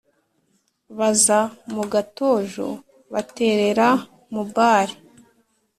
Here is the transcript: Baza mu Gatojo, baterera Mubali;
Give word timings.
Baza 0.97 1.39
mu 1.73 1.83
Gatojo, 1.91 2.67
baterera 3.13 3.87
Mubali; 4.33 4.95